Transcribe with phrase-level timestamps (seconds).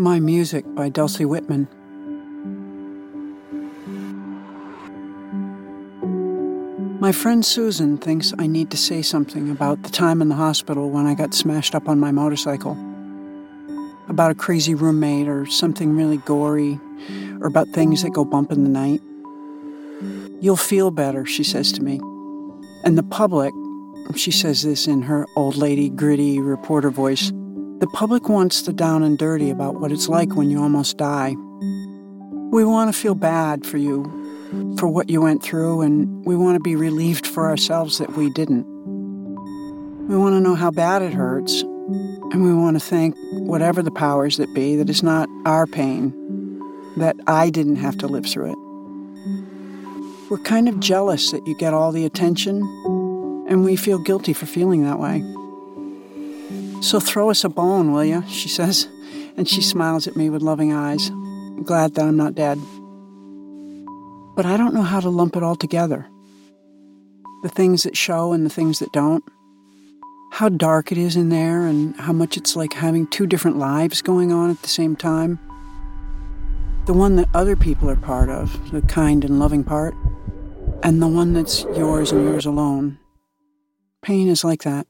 [0.00, 1.68] My Music by Dulcie Whitman.
[6.98, 10.88] My friend Susan thinks I need to say something about the time in the hospital
[10.88, 12.78] when I got smashed up on my motorcycle.
[14.08, 16.80] About a crazy roommate or something really gory,
[17.42, 19.02] or about things that go bump in the night.
[20.40, 22.00] You'll feel better, she says to me.
[22.84, 23.52] And the public,
[24.16, 27.30] she says this in her old lady, gritty reporter voice,
[27.80, 31.34] the public wants the down and dirty about what it's like when you almost die.
[32.52, 34.04] We want to feel bad for you,
[34.78, 38.28] for what you went through, and we want to be relieved for ourselves that we
[38.28, 38.66] didn't.
[40.08, 43.90] We want to know how bad it hurts, and we want to thank whatever the
[43.90, 46.12] powers that be that it's not our pain,
[46.98, 48.58] that I didn't have to live through it.
[50.30, 52.58] We're kind of jealous that you get all the attention,
[53.48, 55.24] and we feel guilty for feeling that way.
[56.80, 58.24] So throw us a bone, will you?
[58.26, 58.88] She says,
[59.36, 61.10] and she smiles at me with loving eyes,
[61.62, 62.58] glad that I'm not dead.
[64.34, 66.08] But I don't know how to lump it all together.
[67.42, 69.22] The things that show and the things that don't.
[70.32, 74.00] How dark it is in there, and how much it's like having two different lives
[74.00, 75.38] going on at the same time.
[76.86, 79.94] The one that other people are part of, the kind and loving part,
[80.82, 82.98] and the one that's yours and yours alone.
[84.02, 84.86] Pain is like that.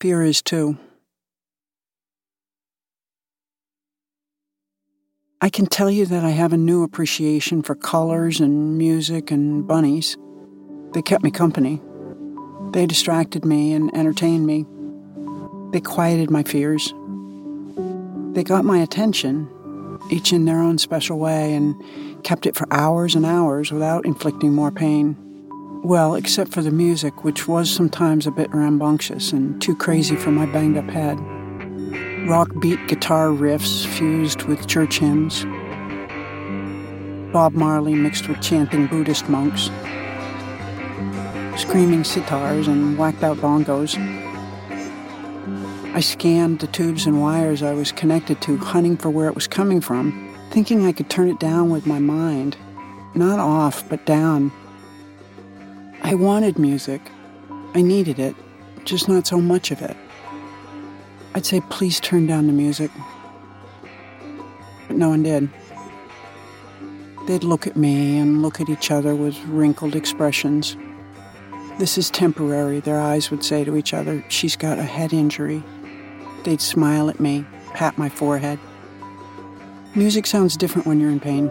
[0.00, 0.78] Fear is too.
[5.42, 9.66] I can tell you that I have a new appreciation for colors and music and
[9.66, 10.16] bunnies.
[10.94, 11.82] They kept me company.
[12.72, 14.64] They distracted me and entertained me.
[15.72, 16.94] They quieted my fears.
[18.32, 19.50] They got my attention,
[20.10, 21.74] each in their own special way, and
[22.24, 25.29] kept it for hours and hours without inflicting more pain.
[25.82, 30.30] Well, except for the music, which was sometimes a bit rambunctious and too crazy for
[30.30, 31.18] my banged up head.
[32.28, 35.46] Rock beat guitar riffs fused with church hymns.
[37.32, 39.70] Bob Marley mixed with chanting Buddhist monks.
[41.58, 43.96] Screaming sitars and whacked out bongos.
[45.94, 49.48] I scanned the tubes and wires I was connected to, hunting for where it was
[49.48, 52.58] coming from, thinking I could turn it down with my mind.
[53.14, 54.52] Not off, but down
[56.02, 57.00] I wanted music.
[57.74, 58.34] I needed it,
[58.84, 59.96] just not so much of it.
[61.34, 62.90] I'd say, please turn down the music.
[64.88, 65.48] But no one did.
[67.26, 70.76] They'd look at me and look at each other with wrinkled expressions.
[71.78, 74.24] This is temporary, their eyes would say to each other.
[74.28, 75.62] She's got a head injury.
[76.44, 77.44] They'd smile at me,
[77.74, 78.58] pat my forehead.
[79.94, 81.48] Music sounds different when you're in pain,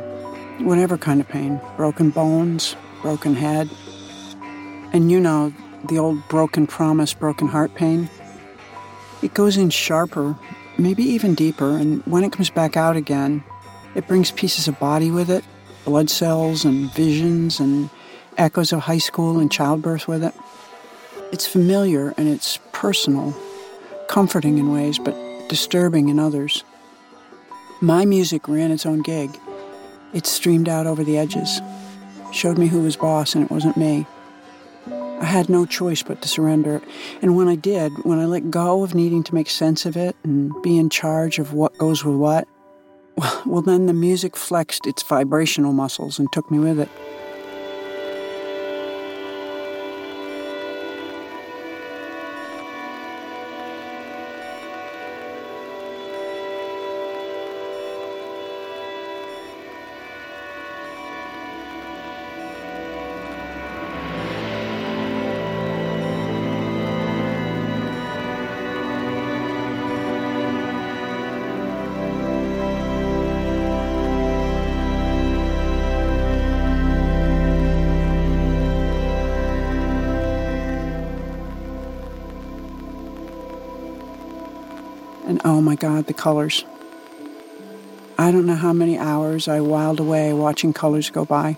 [0.65, 3.69] whatever kind of pain broken bones, broken head,
[4.93, 5.53] and you know,
[5.85, 8.09] the old broken promise, broken heart pain,
[9.21, 10.37] it goes in sharper,
[10.77, 13.43] maybe even deeper, and when it comes back out again,
[13.95, 15.43] it brings pieces of body with it,
[15.85, 17.89] blood cells and visions and
[18.37, 20.33] echoes of high school and childbirth with it.
[21.31, 23.35] It's familiar and it's personal,
[24.07, 25.15] comforting in ways, but
[25.49, 26.63] disturbing in others.
[27.81, 29.37] My music ran its own gig.
[30.13, 31.61] It streamed out over the edges,
[32.31, 34.05] showed me who was boss, and it wasn't me.
[35.19, 36.81] I had no choice but to surrender.
[37.21, 40.15] And when I did, when I let go of needing to make sense of it
[40.23, 42.47] and be in charge of what goes with what,
[43.45, 46.89] well, then the music flexed its vibrational muscles and took me with it.
[85.45, 86.65] Oh my God, the colors.
[88.17, 91.57] I don't know how many hours I whiled away watching colors go by.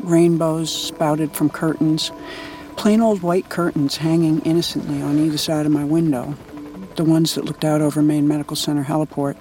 [0.00, 2.10] Rainbows spouted from curtains,
[2.76, 6.34] plain old white curtains hanging innocently on either side of my window,
[6.96, 9.36] the ones that looked out over Maine Medical Center heliport.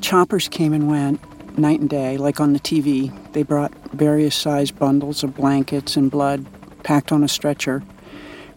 [0.00, 1.20] Choppers came and went,
[1.58, 3.12] night and day, like on the TV.
[3.32, 6.46] They brought various sized bundles of blankets and blood
[6.84, 7.82] packed on a stretcher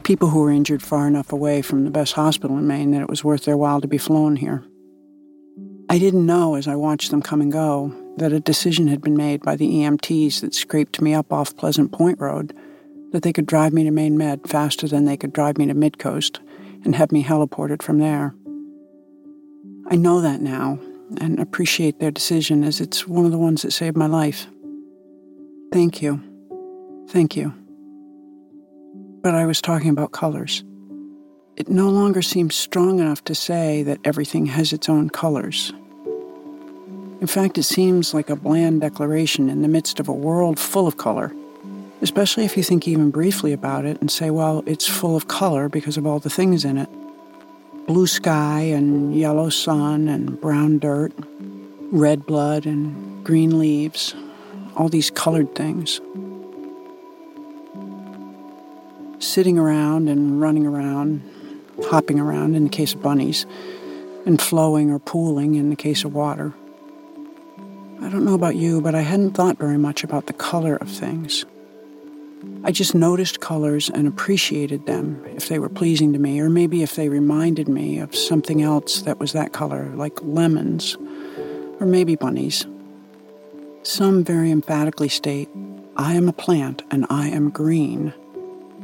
[0.03, 3.09] people who were injured far enough away from the best hospital in Maine that it
[3.09, 4.63] was worth their while to be flown here.
[5.89, 9.15] I didn't know as I watched them come and go that a decision had been
[9.15, 12.55] made by the EMTs that scraped me up off Pleasant Point Road
[13.11, 15.73] that they could drive me to Maine Med faster than they could drive me to
[15.73, 16.39] Midcoast
[16.83, 18.35] and have me heliported from there.
[19.89, 20.79] I know that now
[21.19, 24.47] and appreciate their decision as it's one of the ones that saved my life.
[25.71, 26.21] Thank you.
[27.09, 27.53] Thank you.
[29.23, 30.65] But I was talking about colors.
[31.55, 35.71] It no longer seems strong enough to say that everything has its own colors.
[37.21, 40.87] In fact, it seems like a bland declaration in the midst of a world full
[40.87, 41.33] of color,
[42.01, 45.69] especially if you think even briefly about it and say, well, it's full of color
[45.69, 46.89] because of all the things in it
[47.87, 51.13] blue sky and yellow sun and brown dirt,
[51.91, 54.15] red blood and green leaves,
[54.75, 56.01] all these colored things.
[59.33, 61.23] Sitting around and running around,
[61.85, 63.47] hopping around in the case of bunnies,
[64.27, 66.53] and flowing or pooling in the case of water.
[67.99, 70.87] I don't know about you, but I hadn't thought very much about the color of
[70.87, 71.45] things.
[72.63, 76.83] I just noticed colors and appreciated them if they were pleasing to me, or maybe
[76.83, 80.95] if they reminded me of something else that was that color, like lemons,
[81.79, 82.67] or maybe bunnies.
[83.81, 85.49] Some very emphatically state,
[85.97, 88.13] I am a plant and I am green,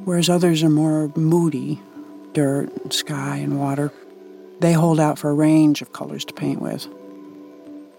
[0.06, 1.80] whereas others are more moody,
[2.34, 3.92] dirt, sky, and water.
[4.60, 6.88] They hold out for a range of colors to paint with.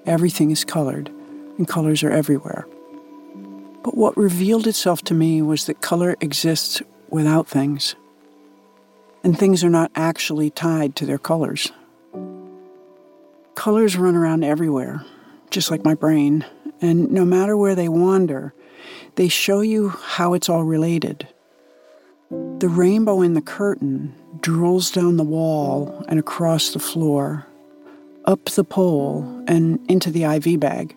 [0.06, 1.10] Everything is colored,
[1.58, 2.66] and colors are everywhere.
[3.82, 7.96] But what revealed itself to me was that color exists without things,
[9.24, 11.72] and things are not actually tied to their colors.
[13.54, 15.04] Colors run around everywhere,
[15.50, 16.44] just like my brain,
[16.80, 18.54] and no matter where they wander,
[19.16, 21.28] they show you how it's all related.
[22.30, 27.46] The rainbow in the curtain drools down the wall and across the floor,
[28.24, 30.94] up the pole, and into the IV bag.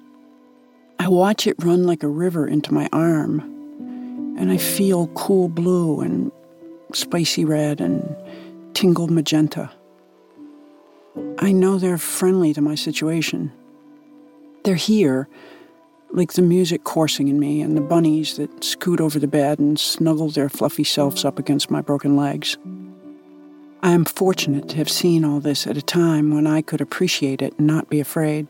[0.99, 3.39] I watch it run like a river into my arm,
[4.37, 6.31] and I feel cool blue and
[6.93, 8.15] spicy red and
[8.75, 9.71] tingled magenta.
[11.39, 13.51] I know they're friendly to my situation.
[14.63, 15.27] They're here,
[16.13, 19.79] like the music coursing in me and the bunnies that scoot over the bed and
[19.79, 22.57] snuggle their fluffy selves up against my broken legs.
[23.81, 27.41] I am fortunate to have seen all this at a time when I could appreciate
[27.41, 28.47] it and not be afraid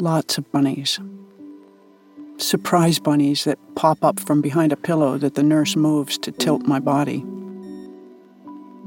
[0.00, 0.98] lots of bunnies.
[2.38, 6.62] Surprise bunnies that pop up from behind a pillow that the nurse moves to tilt
[6.62, 7.22] my body.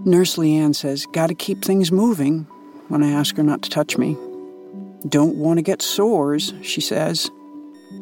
[0.06, 2.48] Nurse Leanne says, Gotta keep things moving
[2.88, 4.18] when I ask her not to touch me.
[5.08, 7.30] Don't want to get sores, she says.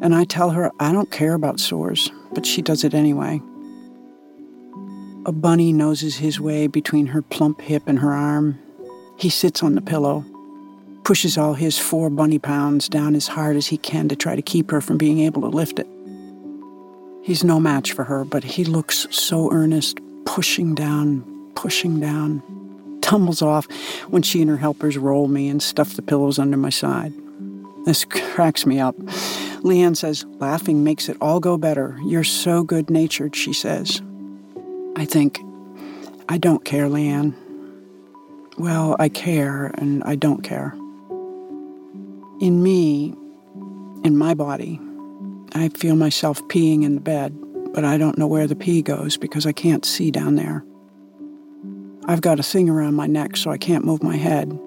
[0.00, 3.40] And I tell her I don't care about sores, but she does it anyway.
[5.26, 8.58] A bunny noses his way between her plump hip and her arm.
[9.16, 10.24] He sits on the pillow
[11.04, 14.42] pushes all his four bunny pounds down as hard as he can to try to
[14.42, 15.86] keep her from being able to lift it.
[17.22, 21.22] He's no match for her, but he looks so earnest, pushing down,
[21.54, 22.42] pushing down,
[23.02, 23.66] tumbles off
[24.08, 27.12] when she and her helpers roll me and stuff the pillows under my side.
[27.84, 28.96] This cracks me up.
[29.62, 31.98] Leanne says, Laughing makes it all go better.
[32.04, 34.00] You're so good natured, she says.
[34.96, 35.40] I think,
[36.28, 37.34] I don't care, Leanne.
[38.56, 40.74] Well, I care and I don't care
[42.42, 43.14] in me,
[44.02, 44.80] in my body,
[45.54, 47.32] I feel myself peeing in the bed,
[47.72, 50.64] but I don't know where the pee goes because I can't see down there.
[52.06, 54.58] I've got a thing around my neck so I can't move my head.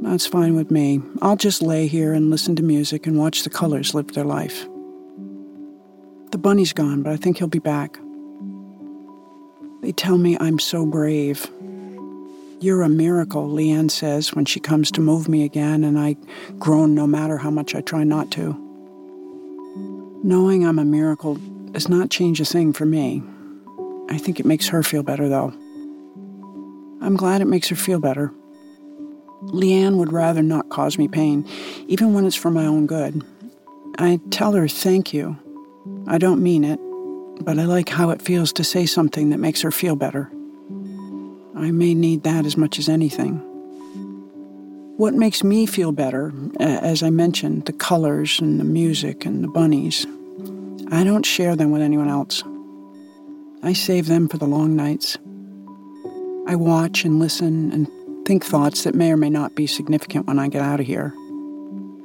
[0.00, 1.00] That's fine with me.
[1.22, 4.66] I'll just lay here and listen to music and watch the colors live their life.
[6.32, 7.98] The bunny's gone, but I think he'll be back.
[9.80, 11.50] They tell me I'm so brave.
[12.60, 16.16] You're a miracle, Leanne says when she comes to move me again, and I
[16.58, 18.54] groan no matter how much I try not to.
[20.22, 21.36] Knowing I'm a miracle
[21.70, 23.22] does not change a thing for me.
[24.10, 25.54] I think it makes her feel better, though.
[27.06, 28.32] I'm glad it makes her feel better.
[29.44, 31.46] Leanne would rather not cause me pain,
[31.86, 33.24] even when it's for my own good.
[33.96, 35.38] I tell her thank you.
[36.08, 36.80] I don't mean it,
[37.44, 40.28] but I like how it feels to say something that makes her feel better.
[41.54, 43.36] I may need that as much as anything.
[44.96, 49.48] What makes me feel better, as I mentioned, the colors and the music and the
[49.48, 50.06] bunnies,
[50.90, 52.42] I don't share them with anyone else.
[53.62, 55.18] I save them for the long nights.
[56.48, 57.88] I watch and listen and
[58.26, 61.08] think thoughts that may or may not be significant when I get out of here,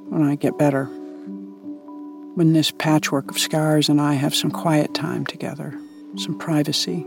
[0.10, 5.26] when I get better, when this patchwork of scars and I have some quiet time
[5.26, 5.80] together,
[6.18, 7.06] some privacy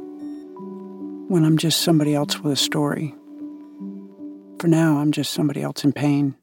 [1.28, 3.14] when I'm just somebody else with a story.
[4.60, 6.36] For now, I'm just somebody else in pain.